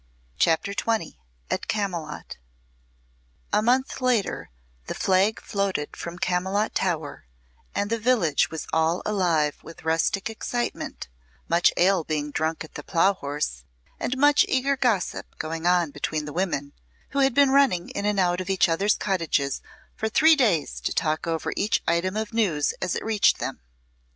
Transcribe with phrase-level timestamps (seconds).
[0.39, 1.15] CHAPTER XX
[1.51, 2.37] At Camylott
[3.53, 4.49] A month later
[4.87, 7.27] the flag floated from Camylott Tower
[7.75, 11.07] and the village was all alive with rustic excitement,
[11.47, 13.63] much ale being drunk at the Plough Horse
[13.99, 16.73] and much eager gossip going on between the women,
[17.09, 19.61] who had been running in and out of each other's cottages
[19.95, 23.59] for three days to talk over each item of news as it reached them.